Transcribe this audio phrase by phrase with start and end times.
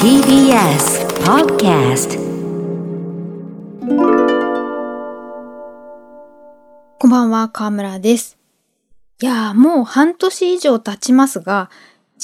[0.00, 2.18] TBS Podcast
[6.98, 8.38] こんばんは、河村です。
[9.20, 11.70] いやー、もう半年以上経ちますが、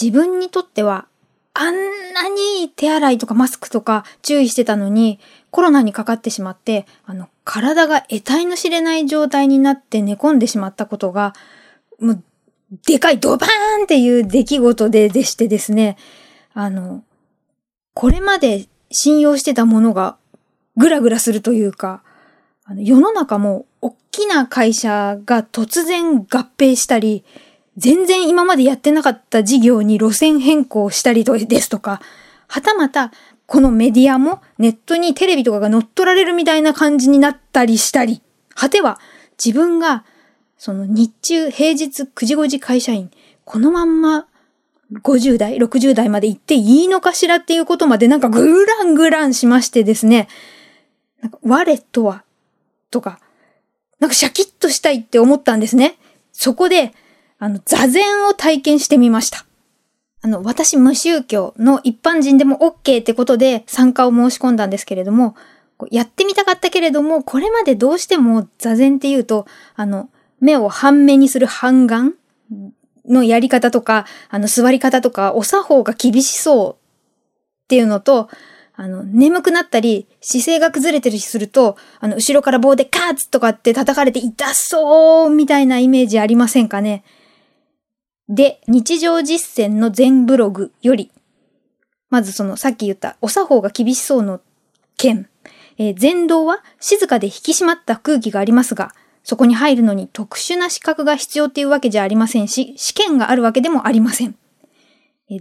[0.00, 1.06] 自分にとっては、
[1.54, 1.74] あん
[2.14, 5.20] なに手洗いとかマスクとか注意してたのに、
[5.50, 11.32] コロナにかかってしまって、あの、体が得体の知れない状態になって寝込んでしまったことが、
[12.00, 12.22] もう、
[12.86, 15.96] でかいドバーンっていう出来事ででしてですね、
[16.54, 17.04] あの、
[17.94, 20.16] これまで信用してたものが
[20.76, 22.02] ぐらぐらするというか、
[22.64, 27.24] あの世の中も大きな会社が突然合併したり、
[27.76, 32.00] 全然今までやってなかった事業に路線変更したりですとか、
[32.46, 33.12] はたまた
[33.46, 38.22] このメディアもネットにテレビとかが乗っ取られるみたいな感じになったりしたり、
[38.54, 39.00] 果ては
[39.44, 40.04] 自分が
[40.56, 43.10] その日中平日9時5時会社員、
[43.44, 44.26] このまんま
[45.02, 50.28] 50代、60代まで行っていいのかしらっていうことまでなんかグラングランしましてですね、
[51.20, 52.24] なんか我とは
[52.90, 53.18] とか、
[53.98, 55.96] なんかシャキッとしたいって思ったんですね。
[56.32, 56.92] そこで、
[57.38, 59.46] あの、座禅を体験してみました。
[60.22, 65.36] あの、私無宗教の一般人でも OK ってことで参加を申し込んだんですけれども、
[65.90, 70.08] やってみたかったけれども、これまでどうしても座禅っていうと、あの、
[70.40, 72.14] 目を半目にする半眼
[73.08, 76.84] のやり方とか、あの、座り方とか、お作法が厳しそう
[77.64, 78.28] っていうのと、
[78.76, 87.04] あの、眠くなったり、姿勢が崩れてるりすると、あの、後ろから棒でカーツとかって叩かれて痛そうみたいなイメージありませんかね。
[88.28, 91.12] で、日常実践の全ブログより、
[92.10, 94.40] まずそのさっき言ったお作法が厳しそうの
[94.96, 95.28] 件、
[95.78, 98.94] えー、全道は静かで引き締まった空気がありますが、
[99.24, 104.36] そこに入るのに特殊な資格が必要っていうわけじゃありませんし、試験があるわけでもありません。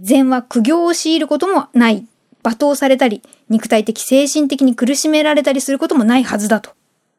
[0.02, 2.06] 禅は苦行を強いることもない。
[2.42, 6.72] 罵倒されたり、肉体的、精神的に苦しめられたりすることもないはずだと。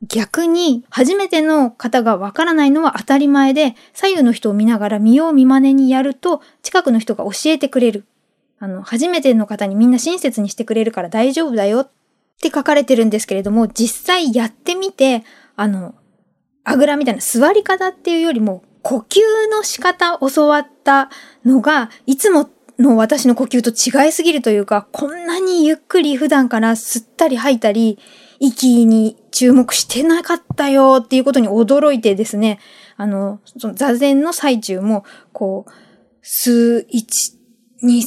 [0.07, 8.05] 逆に、初めての方がわからないのは当たり前で、左右の人を見ながら見よう見真似にやると、近くの人が教えてくれる。
[8.59, 11.89] あの、初めての方にみんな親切にしてくれるから大丈夫だよっ
[12.41, 15.23] て書かれてるんですけれども、実際やってみて、
[15.55, 15.95] あの、
[16.65, 19.19] あぐらみたいな座り方っていうよりも、呼吸
[19.51, 21.09] の仕方教わった
[21.45, 27.99] のが、いつもの私の呼吸と違いすぎるというか、こんなにゆっくり普段から吸ったり吐いたり、
[28.39, 32.59] 息に注目してなかったよっていうことに驚いてですね、
[32.97, 35.71] あの、その座禅の最中も、こう、
[36.21, 37.37] 数、一、
[37.81, 38.03] 二、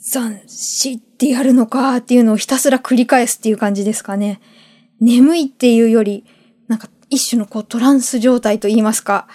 [0.00, 4.40] 三、四ってやるのかっていうのをひたすら繰り返すっていう感じですかね。
[5.00, 6.24] 眠いっていうより、
[6.68, 9.28] なんか一種のこうトランス状態と言いますか、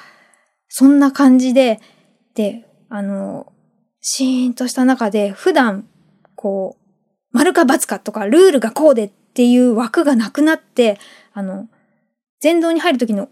[0.68, 1.80] そんな感じで、
[2.34, 3.54] で、あの、
[4.02, 5.88] シーンとした中で普段、
[6.36, 6.88] こう、
[7.32, 10.98] 丸か×かとかルールがこうでっていう枠がなくなって、
[11.34, 11.68] あの、
[12.40, 13.30] 全道に入る時の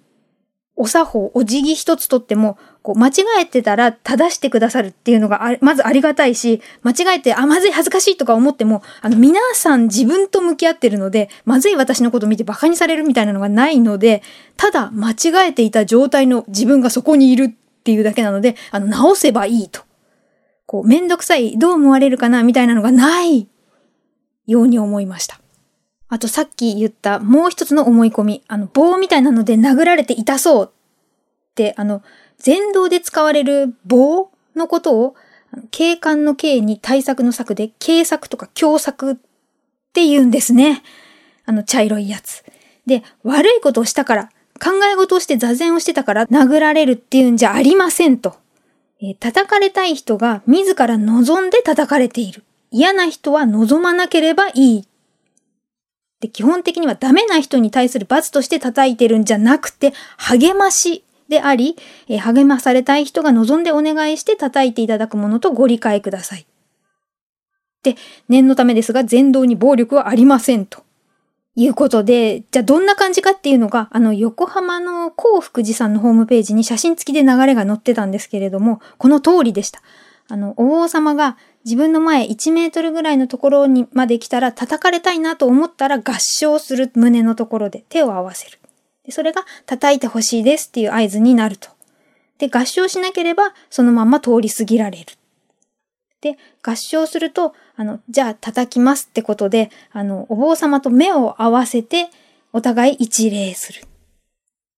[0.75, 14.21] お作法、お辞儀一つとっても、こう、間違えてたら正してくださるっていうのがまずありがたいし、間違えて、あ、まずい恥ずかしいとか思っても、あの、皆さん自分と向き合ってるので、まずい私のこと見て馬鹿にされるみたいなのがないので、
[14.55, 17.49] ただ間違えていた状態の自分がそこにいるっ
[17.83, 19.81] ていうだけなので、あの、直せばいいと。
[20.67, 23.47] こう、めんどくさい、どう思われるかな、みたいなのがない
[24.45, 25.39] ように思いました。
[26.07, 32.03] あとさっき言ったもう一つの思い込み、あの、棒みたいなので殴られて痛そうって、あの、
[32.43, 35.15] 前道で使われる棒のことを、
[35.71, 39.15] 警官の警に対策の策で、警策とか強策っ
[39.93, 40.83] て言うんですね。
[41.45, 42.43] あの、茶色いやつ。
[42.85, 44.29] で、悪いことをしたから、
[44.61, 48.37] 考え事をして座禅をしてたから殴られるっていうんじゃありませんと。
[49.01, 52.43] えー叩かれたい人が自ら望んで叩かれている。
[52.71, 54.87] 嫌な人は望まなければいい。
[56.21, 61.77] で、基本的にはダメな人に対する罰として叩いてるんじゃなくて、励ましであり、
[62.07, 66.45] えー励まされたい人が望んでお願いして叩いていただくものとご理解ください。
[67.83, 67.95] で、
[68.29, 70.85] 念のためですが、全道に暴力はありませんと。
[71.57, 79.81] いうことで、じゃあどんな感じかっていうのが、あの、横浜の幸福寺さんのホームページに写真付きで流れが載ってたんですけれども、この通りでした。
[80.27, 88.59] あの、お王様が自分の前1メートルぐらいのところにまで来たら叩かれたいなと思ったら合唱する胸のところで手を合わせる。
[89.05, 91.69] でそれが叩いてほしいですっていう合図になると。
[92.37, 95.05] で、合唱しなければそのまま通り過ぎられる。
[96.21, 102.09] で、合唱すると、あの、じゃあ叩きますってことで、あの、お坊様と目を合わせて、
[102.51, 103.83] お互い一礼する。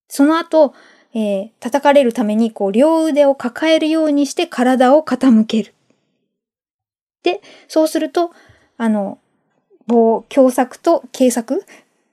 [0.10, 0.74] その後、
[1.14, 5.74] えー叩かれるために、こう、両腕を抱えるようにして体を傾ける。
[7.24, 8.32] で、そうすると、
[8.78, 9.18] あの、
[9.86, 11.66] 棒、強作と軽作、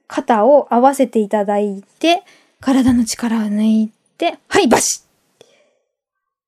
[0.07, 2.23] 肩を合わせていただいて、
[2.61, 5.05] 体の力を抜いて、はい、バシッ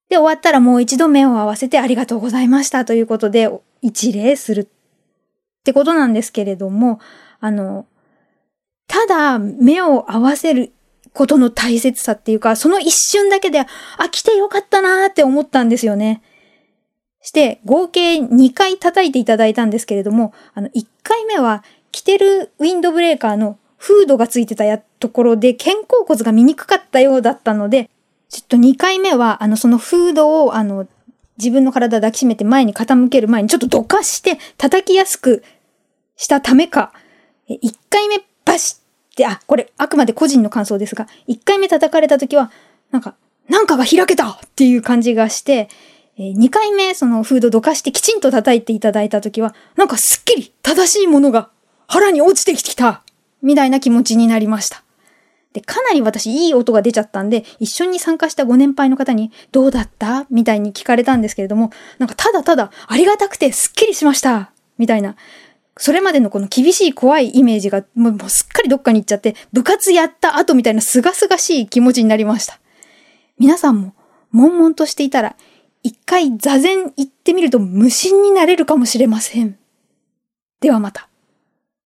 [0.09, 3.51] で、終わったらもう一度目を合わせてありがとうございましたということで、
[3.83, 4.67] 一礼するっ
[5.65, 7.01] てことなんですけれども、
[7.41, 7.87] あの、
[8.87, 10.73] ただ目を合わせる
[11.13, 13.67] ことの大切さっていうか、その一瞬だけで、あ、
[14.11, 16.23] 来てよかったなーって思ったんですよね。
[17.21, 21.65] して、合計2回叩いていただいたんですけれども、あの、1回目は、
[21.97, 27.89] 着てるウィンドブレーカーのフードがついてたやところで肩甲骨が見にくかったようだったので、
[28.29, 30.87] ちょっと2回目は、あの、そのフードを、あの、
[31.39, 35.43] 自分の体抱きしめて前に傾ける前にちょっとどかして叩きやすく
[36.17, 36.93] したためか、
[37.49, 37.59] 1
[37.89, 42.51] 回目バシッて、あ、これあくまで個人の感想ですが、1回目叩かれた時は、
[42.91, 43.15] なんか、
[43.49, 45.71] なんかが開けたっていう感じがして、
[46.19, 51.49] 2回目そのフードどかしてきちんと叩いていただいた時は、なんかすっきり正しいものが
[51.87, 53.03] 腹に落ちてきた
[53.43, 54.83] みたいな気持ちになりました。
[55.53, 60.27] で、かなり私いい音が出ちゃったんで、一緒に参加したご年配の方に、どうだった？
[60.31, 65.17] みたいに聞かれたんですけれども、なんかただただありがたくてすっきりしましたみたいな。
[65.79, 72.59] それまでのこの厳しい怖いイメージがもうすっかりどっかに行っちゃって、部活やった後みたいなすがすがしい気持ちになりました。
[73.39, 73.95] 皆さんも、
[74.33, 75.37] 悶々としていたら、
[75.83, 79.59] 一回座禅行ってみると無心になれるかもしれません。
[80.61, 81.09] ではまた。